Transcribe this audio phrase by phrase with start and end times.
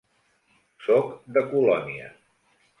[0.85, 2.13] Soc de Colònia.